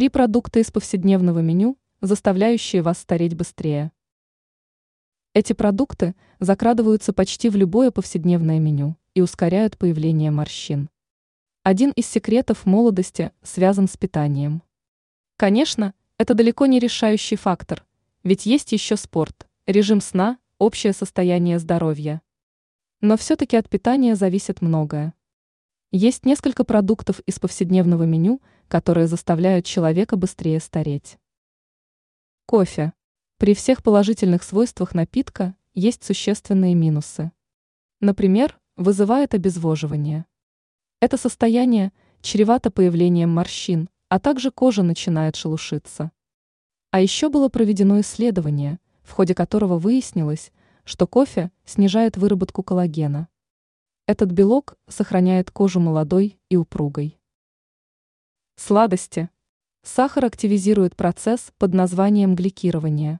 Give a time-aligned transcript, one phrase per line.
[0.00, 3.92] Три продукта из повседневного меню, заставляющие вас стареть быстрее.
[5.34, 10.88] Эти продукты закрадываются почти в любое повседневное меню и ускоряют появление морщин.
[11.64, 14.62] Один из секретов молодости связан с питанием.
[15.36, 17.84] Конечно, это далеко не решающий фактор,
[18.22, 22.22] ведь есть еще спорт, режим сна, общее состояние здоровья.
[23.02, 25.12] Но все-таки от питания зависит многое.
[25.92, 28.40] Есть несколько продуктов из повседневного меню,
[28.70, 31.18] которые заставляют человека быстрее стареть.
[32.46, 32.92] Кофе.
[33.36, 37.32] При всех положительных свойствах напитка есть существенные минусы.
[37.98, 40.24] Например, вызывает обезвоживание.
[41.00, 46.12] Это состояние чревато появлением морщин, а также кожа начинает шелушиться.
[46.92, 50.52] А еще было проведено исследование, в ходе которого выяснилось,
[50.84, 53.26] что кофе снижает выработку коллагена.
[54.06, 57.19] Этот белок сохраняет кожу молодой и упругой.
[58.62, 59.30] Сладости.
[59.82, 63.18] Сахар активизирует процесс под названием гликирование.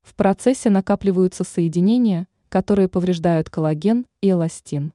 [0.00, 4.94] В процессе накапливаются соединения, которые повреждают коллаген и эластин.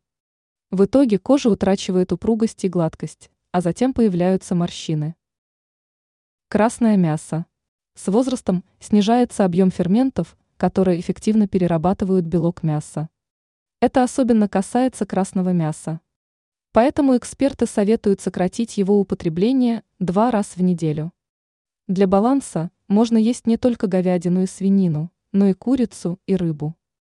[0.72, 5.16] В итоге кожа утрачивает упругость и гладкость, а затем появляются морщины.
[6.48, 7.46] Красное мясо.
[7.94, 13.08] С возрастом снижается объем ферментов, которые эффективно перерабатывают белок мяса.
[13.82, 16.02] Это особенно касается красного мяса.
[16.80, 21.12] Поэтому эксперты советуют сократить его употребление два раза в неделю.
[21.90, 26.78] Для баланса можно есть не только говядину и свинину, но и курицу и рыбу.